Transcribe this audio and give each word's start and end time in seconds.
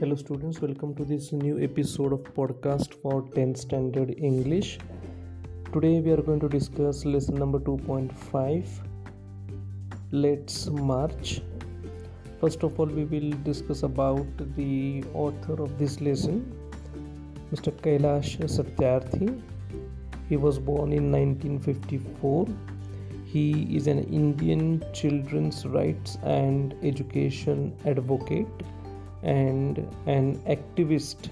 Hello, 0.00 0.14
students. 0.14 0.60
Welcome 0.60 0.94
to 0.94 1.04
this 1.04 1.32
new 1.32 1.60
episode 1.60 2.12
of 2.12 2.20
podcast 2.34 2.92
for 3.02 3.22
10th 3.36 3.58
standard 3.58 4.14
English. 4.16 4.78
Today, 5.72 5.98
we 6.00 6.12
are 6.12 6.22
going 6.22 6.38
to 6.38 6.48
discuss 6.48 7.04
lesson 7.04 7.34
number 7.34 7.58
2.5. 7.58 8.68
Let's 10.12 10.68
march. 10.68 11.42
First 12.40 12.62
of 12.62 12.78
all, 12.78 12.86
we 12.86 13.06
will 13.06 13.32
discuss 13.42 13.82
about 13.82 14.54
the 14.54 15.02
author 15.14 15.60
of 15.60 15.76
this 15.80 16.00
lesson, 16.00 16.40
Mr. 17.52 17.72
Kailash 17.72 18.38
Satyarthi. 18.56 19.42
He 20.28 20.36
was 20.36 20.60
born 20.60 20.92
in 20.92 21.10
1954. 21.10 22.46
He 23.24 23.76
is 23.76 23.88
an 23.88 24.04
Indian 24.04 24.80
children's 24.92 25.66
rights 25.66 26.18
and 26.22 26.76
education 26.84 27.76
advocate 27.84 28.46
and 29.22 29.78
an 30.06 30.36
activist 30.46 31.30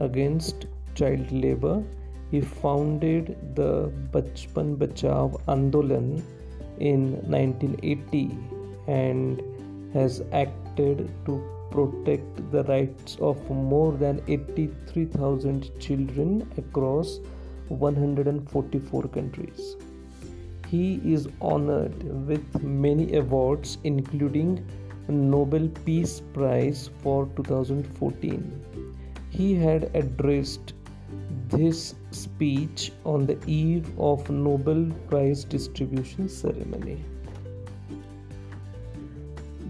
against 0.00 0.66
child 0.94 1.30
labor. 1.30 1.82
He 2.30 2.40
founded 2.40 3.36
the 3.54 3.92
Bachpan 4.12 4.76
Bachao 4.76 5.40
Andolan 5.46 6.22
in 6.78 7.12
1980 7.30 8.36
and 8.88 9.42
has 9.94 10.22
acted 10.32 11.08
to 11.26 11.56
protect 11.70 12.50
the 12.52 12.62
rights 12.64 13.16
of 13.20 13.38
more 13.50 13.92
than 13.92 14.22
83,000 14.28 15.70
children 15.78 16.48
across 16.56 17.20
144 17.68 19.02
countries. 19.08 19.76
He 20.68 21.00
is 21.04 21.28
honored 21.40 22.02
with 22.26 22.62
many 22.62 23.16
awards, 23.16 23.78
including 23.84 24.66
Nobel 25.08 25.68
Peace 25.84 26.20
Prize 26.32 26.90
for 27.02 27.28
2014. 27.36 28.86
He 29.30 29.54
had 29.54 29.90
addressed 29.94 30.72
this 31.48 31.94
speech 32.10 32.92
on 33.04 33.26
the 33.26 33.38
eve 33.46 33.88
of 33.98 34.28
Nobel 34.30 34.90
Prize 35.08 35.44
distribution 35.44 36.28
ceremony. 36.28 37.04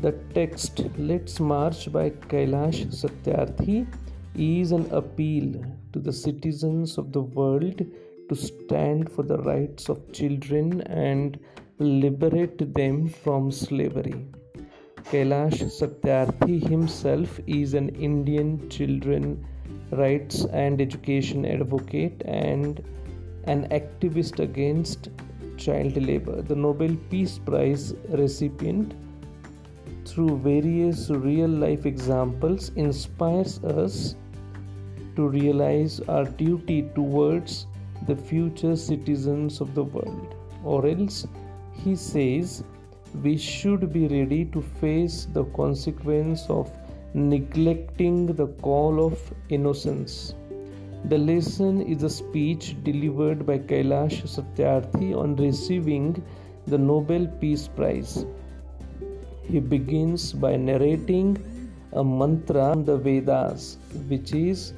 The 0.00 0.12
text 0.34 0.82
Let's 0.96 1.40
March 1.40 1.90
by 1.92 2.10
Kailash 2.10 2.86
Satyarthi 2.94 3.86
is 4.34 4.72
an 4.72 4.90
appeal 4.90 5.64
to 5.92 5.98
the 5.98 6.12
citizens 6.12 6.98
of 6.98 7.12
the 7.12 7.22
world 7.22 7.84
to 8.28 8.34
stand 8.34 9.10
for 9.10 9.22
the 9.22 9.38
rights 9.38 9.88
of 9.88 10.12
children 10.12 10.82
and 10.82 11.38
liberate 11.78 12.74
them 12.74 13.08
from 13.08 13.50
slavery. 13.50 14.26
Kailash 15.10 15.60
Satyarthi 15.72 16.68
himself 16.68 17.38
is 17.46 17.74
an 17.74 17.90
Indian 17.90 18.68
children 18.68 19.46
rights 19.92 20.46
and 20.46 20.80
education 20.80 21.46
advocate 21.46 22.22
and 22.24 22.82
an 23.44 23.68
activist 23.68 24.40
against 24.40 25.10
child 25.56 25.96
labor. 25.96 26.42
The 26.42 26.56
Nobel 26.56 26.96
Peace 27.08 27.38
Prize 27.38 27.94
recipient 28.08 28.94
through 30.04 30.38
various 30.38 31.08
real 31.08 31.50
life 31.50 31.86
examples 31.86 32.72
inspires 32.74 33.62
us 33.62 34.16
to 35.14 35.28
realize 35.28 36.00
our 36.08 36.24
duty 36.24 36.82
towards 36.96 37.68
the 38.08 38.16
future 38.16 38.74
citizens 38.74 39.60
of 39.60 39.72
the 39.76 39.84
world. 39.84 40.34
Or 40.64 40.84
else, 40.84 41.28
he 41.72 41.94
says, 41.94 42.64
we 43.22 43.36
should 43.36 43.92
be 43.92 44.08
ready 44.08 44.44
to 44.46 44.62
face 44.80 45.26
the 45.32 45.44
consequence 45.56 46.46
of 46.48 46.70
neglecting 47.14 48.26
the 48.26 48.46
call 48.66 49.04
of 49.04 49.18
innocence. 49.48 50.34
The 51.06 51.18
lesson 51.18 51.80
is 51.82 52.02
a 52.02 52.10
speech 52.10 52.76
delivered 52.82 53.46
by 53.46 53.58
Kailash 53.58 54.22
Satyarthi 54.34 55.16
on 55.16 55.36
receiving 55.36 56.22
the 56.66 56.78
Nobel 56.78 57.26
Peace 57.40 57.68
Prize. 57.68 58.26
He 59.42 59.60
begins 59.60 60.32
by 60.32 60.56
narrating 60.56 61.38
a 61.92 62.04
mantra 62.04 62.72
from 62.72 62.84
the 62.84 62.98
Vedas, 62.98 63.78
which 64.08 64.32
is 64.32 64.72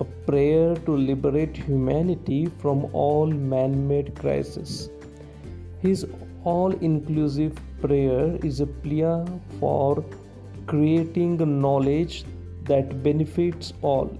a 0.00 0.04
prayer 0.04 0.74
to 0.74 0.96
liberate 0.96 1.56
humanity 1.56 2.46
from 2.58 2.88
all 2.92 3.26
man 3.26 3.86
made 3.88 4.14
crises. 4.16 4.90
His 5.80 6.06
all 6.44 6.72
inclusive 6.72 7.58
prayer 7.80 8.36
is 8.44 8.60
a 8.60 8.66
plea 8.66 9.24
for 9.60 10.04
creating 10.66 11.36
knowledge 11.60 12.24
that 12.64 13.02
benefits 13.02 13.72
all. 13.82 14.10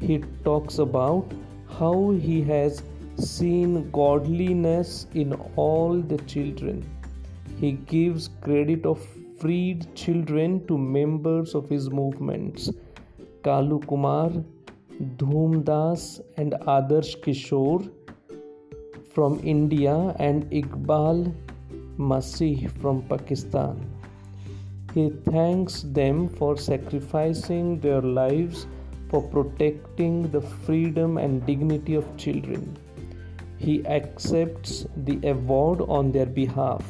He 0.00 0.18
talks 0.44 0.78
about 0.78 1.32
how 1.78 2.10
he 2.10 2.42
has 2.42 2.82
seen 3.16 3.90
godliness 3.90 5.06
in 5.14 5.34
all 5.56 6.00
the 6.00 6.18
children 6.34 6.86
he 7.60 7.72
gives 7.92 8.28
credit 8.40 8.86
of 8.86 9.04
freed 9.40 9.86
children 9.96 10.64
to 10.66 10.78
members 10.78 11.54
of 11.54 11.68
his 11.68 11.90
movements. 11.90 12.70
Kalu 13.42 13.86
Kumar, 13.86 14.30
Dhoom 15.16 15.64
Das, 15.64 16.20
and 16.36 16.52
Adarsh 16.76 17.16
Kishore 17.24 17.90
from 19.12 19.40
India 19.42 20.14
and 20.20 20.44
Iqbal 20.50 21.34
Masih 21.98 22.70
from 22.80 23.02
Pakistan. 23.02 23.84
He 24.94 25.10
thanks 25.24 25.82
them 25.82 26.28
for 26.28 26.56
sacrificing 26.56 27.80
their 27.80 28.00
lives 28.00 28.66
for 29.10 29.22
protecting 29.22 30.30
the 30.30 30.40
freedom 30.40 31.18
and 31.18 31.44
dignity 31.44 31.94
of 31.94 32.16
children. 32.16 32.78
He 33.58 33.84
accepts 33.86 34.86
the 34.96 35.18
award 35.28 35.82
on 35.82 36.12
their 36.12 36.26
behalf 36.26 36.84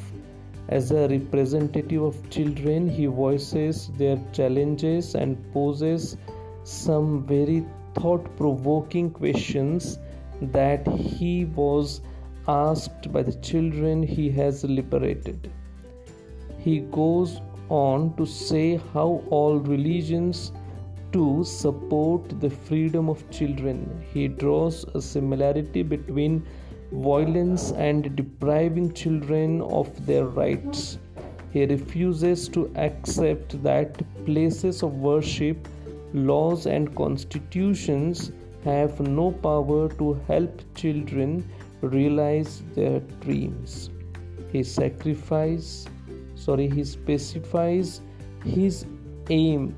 as 0.68 0.90
a 0.90 1.08
representative 1.08 2.02
of 2.02 2.28
children, 2.28 2.88
he 2.90 3.06
voices 3.06 3.88
their 3.96 4.18
challenges 4.32 5.14
and 5.14 5.38
poses 5.52 6.18
some 6.64 7.26
very 7.26 7.64
thought 7.94 8.36
provoking 8.36 9.10
questions 9.10 9.98
that 10.42 10.86
he 10.86 11.46
was 11.46 12.02
asked 12.48 13.12
by 13.12 13.22
the 13.22 13.34
children 13.34 14.02
he 14.02 14.30
has 14.30 14.64
liberated. 14.64 15.50
He 16.58 16.80
goes 16.80 17.40
on 17.68 18.16
to 18.16 18.26
say 18.26 18.80
how 18.94 19.22
all 19.30 19.58
religions 19.58 20.52
to 21.12 21.44
support 21.44 22.40
the 22.40 22.50
freedom 22.50 23.08
of 23.08 23.28
children. 23.30 24.02
He 24.12 24.28
draws 24.28 24.84
a 24.94 25.00
similarity 25.00 25.82
between 25.82 26.46
violence 26.92 27.72
and 27.72 28.16
depriving 28.16 28.92
children 28.92 29.60
of 29.62 30.06
their 30.06 30.24
rights. 30.24 30.98
He 31.52 31.64
refuses 31.66 32.48
to 32.50 32.70
accept 32.76 33.62
that 33.62 34.02
places 34.24 34.82
of 34.82 34.94
worship, 34.94 35.68
laws, 36.12 36.66
and 36.66 36.94
constitutions 36.94 38.32
have 38.64 39.00
no 39.00 39.30
power 39.30 39.88
to 39.88 40.14
help 40.26 40.62
children 40.74 41.48
realize 41.82 42.62
their 42.74 43.00
dreams. 43.20 43.90
He 44.52 44.62
sacrifices, 44.62 45.86
sorry, 46.34 46.68
he 46.68 46.84
specifies 46.84 48.00
his 48.44 48.86
aim, 49.30 49.74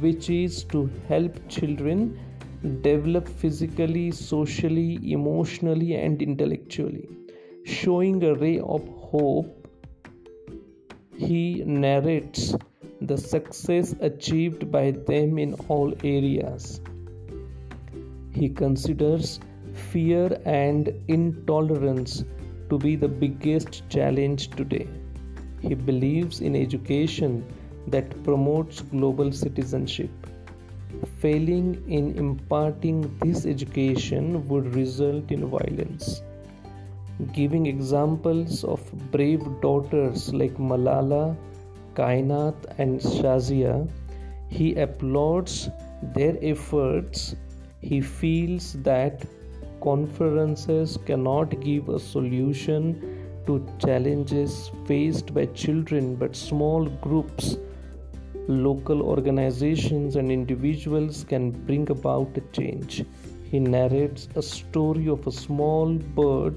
which 0.00 0.30
is 0.30 0.64
to 0.64 0.90
help 1.08 1.36
children 1.48 2.18
develop 2.82 3.28
physically, 3.28 4.10
socially, 4.12 4.98
emotionally, 5.10 5.96
and 5.96 6.22
intellectually. 6.22 7.08
Showing 7.64 8.22
a 8.22 8.34
ray 8.34 8.58
of 8.60 8.86
hope, 8.88 9.68
he 11.16 11.62
narrates 11.64 12.54
the 13.00 13.18
success 13.18 13.94
achieved 14.00 14.70
by 14.70 14.92
them 14.92 15.38
in 15.38 15.54
all 15.68 15.92
areas. 16.04 16.80
He 18.32 18.48
considers 18.48 19.40
fear 19.74 20.40
and 20.44 20.92
intolerance 21.08 22.24
to 22.70 22.78
be 22.78 22.96
the 22.96 23.08
biggest 23.08 23.82
challenge 23.88 24.50
today. 24.50 24.86
He 25.60 25.74
believes 25.74 26.40
in 26.40 26.56
education 26.56 27.44
that 27.86 28.22
promotes 28.24 28.80
global 28.80 29.32
citizenship 29.32 30.10
failing 31.20 31.82
in 31.88 32.16
imparting 32.16 33.00
this 33.20 33.46
education 33.46 34.46
would 34.48 34.74
result 34.74 35.30
in 35.30 35.48
violence. 35.48 36.22
Giving 37.32 37.66
examples 37.66 38.64
of 38.64 38.80
brave 39.10 39.42
daughters 39.60 40.32
like 40.34 40.54
Malala, 40.54 41.36
Kainat, 41.94 42.54
and 42.78 43.00
Shazia, 43.00 43.88
he 44.48 44.74
applauds 44.74 45.68
their 46.14 46.36
efforts. 46.42 47.36
He 47.80 48.00
feels 48.00 48.72
that 48.84 49.24
conferences 49.82 50.98
cannot 51.06 51.60
give 51.60 51.88
a 51.88 51.98
solution 51.98 52.94
to 53.46 53.66
challenges 53.78 54.70
faced 54.86 55.34
by 55.34 55.46
children, 55.46 56.14
but 56.14 56.36
small 56.36 56.86
groups 56.86 57.56
local 58.48 59.02
organizations 59.02 60.16
and 60.16 60.30
individuals 60.32 61.24
can 61.28 61.50
bring 61.50 61.88
about 61.90 62.36
a 62.36 62.40
change. 62.52 63.04
He 63.50 63.60
narrates 63.60 64.28
a 64.34 64.42
story 64.42 65.08
of 65.08 65.26
a 65.26 65.32
small 65.32 65.94
bird 65.94 66.56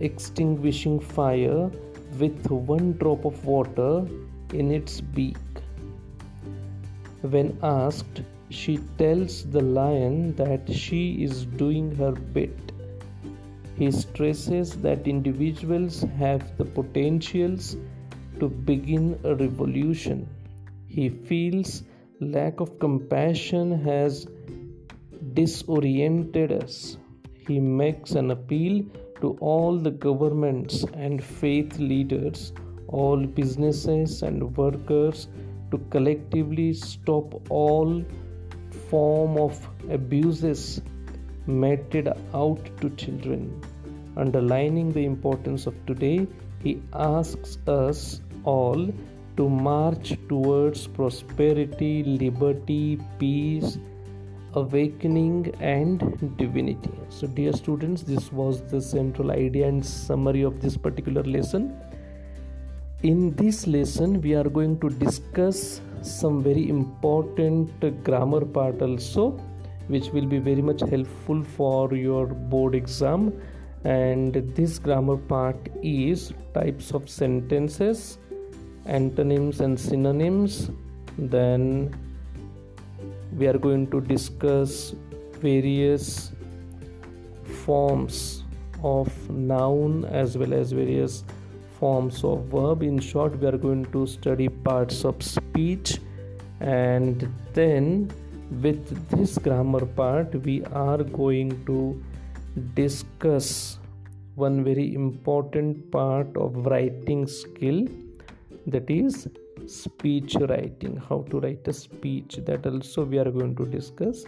extinguishing 0.00 0.98
fire 0.98 1.70
with 2.18 2.50
one 2.50 2.92
drop 2.94 3.24
of 3.24 3.44
water 3.44 4.06
in 4.52 4.70
its 4.72 5.00
beak. 5.00 5.36
When 7.22 7.58
asked, 7.62 8.22
she 8.54 8.78
tells 8.98 9.44
the 9.50 9.60
lion 9.60 10.34
that 10.36 10.72
she 10.72 11.02
is 11.24 11.44
doing 11.62 11.94
her 11.96 12.12
bit. 12.12 12.72
He 13.76 13.90
stresses 13.90 14.76
that 14.82 15.08
individuals 15.08 16.02
have 16.18 16.56
the 16.58 16.64
potentials 16.64 17.76
to 18.38 18.48
begin 18.48 19.18
a 19.24 19.34
revolution. 19.34 20.28
He 20.86 21.08
feels 21.08 21.82
lack 22.20 22.60
of 22.60 22.78
compassion 22.78 23.72
has 23.84 24.26
disoriented 25.34 26.52
us. 26.52 26.96
He 27.46 27.58
makes 27.58 28.12
an 28.12 28.30
appeal 28.30 28.84
to 29.20 29.36
all 29.40 29.78
the 29.78 29.90
governments 29.90 30.84
and 30.94 31.22
faith 31.22 31.78
leaders, 31.78 32.52
all 32.88 33.26
businesses 33.26 34.22
and 34.22 34.56
workers 34.56 35.28
to 35.70 35.78
collectively 35.90 36.72
stop 36.72 37.50
all 37.50 38.04
form 38.94 39.36
of 39.44 39.54
abuses 39.90 40.80
meted 41.46 42.08
out 42.40 42.66
to 42.80 42.90
children. 42.90 43.40
Underlining 44.16 44.92
the 44.92 45.04
importance 45.04 45.66
of 45.66 45.74
today, 45.86 46.28
he 46.62 46.74
asks 46.92 47.58
us 47.66 48.20
all 48.44 48.86
to 49.36 49.48
march 49.48 50.12
towards 50.28 50.86
prosperity, 50.86 52.04
liberty, 52.04 53.00
peace, 53.18 53.78
awakening, 54.52 55.52
and 55.60 56.04
divinity. 56.36 56.94
So, 57.08 57.26
dear 57.26 57.52
students, 57.52 58.02
this 58.02 58.30
was 58.32 58.62
the 58.74 58.80
central 58.80 59.32
idea 59.32 59.66
and 59.66 59.84
summary 59.84 60.42
of 60.42 60.60
this 60.60 60.76
particular 60.76 61.24
lesson. 61.24 61.76
In 63.02 63.34
this 63.34 63.66
lesson, 63.66 64.20
we 64.20 64.36
are 64.36 64.48
going 64.60 64.78
to 64.78 64.88
discuss 64.88 65.80
some 66.06 66.42
very 66.42 66.68
important 66.68 68.04
grammar 68.04 68.44
part 68.44 68.80
also, 68.82 69.30
which 69.88 70.08
will 70.08 70.26
be 70.26 70.38
very 70.38 70.62
much 70.62 70.80
helpful 70.80 71.42
for 71.42 71.94
your 71.94 72.26
board 72.26 72.74
exam. 72.74 73.32
And 73.84 74.34
this 74.54 74.78
grammar 74.78 75.16
part 75.16 75.56
is 75.82 76.32
types 76.54 76.92
of 76.92 77.08
sentences 77.08 78.18
antonyms 78.86 79.60
and 79.60 79.78
synonyms 79.80 80.70
then 81.16 81.94
we 83.36 83.46
are 83.46 83.58
going 83.58 83.90
to 83.90 84.00
discuss 84.00 84.94
various 85.40 86.32
forms 87.64 88.44
of 88.82 89.08
noun 89.30 90.04
as 90.04 90.36
well 90.36 90.52
as 90.52 90.72
various 90.72 91.24
forms 91.84 92.24
of 92.24 92.44
verb. 92.52 92.82
In 92.90 92.98
short 93.10 93.38
we 93.40 93.46
are 93.52 93.58
going 93.68 93.84
to 93.94 94.06
study 94.16 94.48
parts 94.68 95.04
of 95.04 95.22
speech. 95.22 95.98
And 96.60 97.28
then 97.52 97.86
with 98.64 98.84
this 99.10 99.32
grammar 99.46 99.84
part 100.00 100.34
we 100.46 100.56
are 100.86 101.02
going 101.22 101.50
to 101.70 101.78
discuss 102.80 103.78
one 104.34 104.56
very 104.68 104.86
important 104.94 105.90
part 105.96 106.38
of 106.44 106.56
writing 106.72 107.26
skill 107.26 107.80
that 108.66 108.88
is 108.90 109.28
speech 109.66 110.36
writing 110.48 110.96
how 111.08 111.18
to 111.30 111.40
write 111.40 111.68
a 111.68 111.72
speech. 111.72 112.38
That 112.46 112.66
also 112.66 113.04
we 113.04 113.18
are 113.18 113.30
going 113.38 113.56
to 113.56 113.66
discuss 113.66 114.24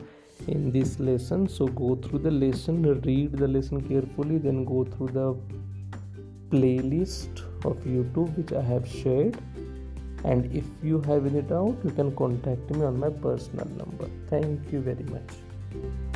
in 0.49 0.70
this 0.73 0.99
lesson. 1.00 1.49
So 1.49 1.69
go 1.69 1.94
through 1.97 2.20
the 2.29 2.31
lesson 2.31 2.82
read 3.06 3.32
the 3.44 3.49
lesson 3.49 3.81
carefully 3.88 4.38
then 4.49 4.64
go 4.75 4.85
through 4.85 5.12
the 5.20 5.29
playlist 6.50 7.43
of 7.64 7.76
youtube 7.84 8.37
which 8.37 8.52
i 8.52 8.62
have 8.62 8.87
shared. 8.88 9.38
And 10.25 10.46
if 10.52 10.64
you 10.82 11.00
have 11.02 11.26
any 11.26 11.43
doubt 11.43 11.76
you 11.84 11.90
can 11.90 12.14
contact 12.16 12.70
me 12.70 12.84
on 12.84 12.98
my 12.98 13.10
personal 13.10 13.69
number. 13.76 14.08
Thank 14.28 14.72
you 14.72 14.81
very 14.81 15.04
much 15.04 16.15